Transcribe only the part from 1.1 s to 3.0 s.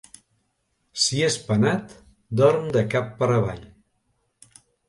és penat dorm de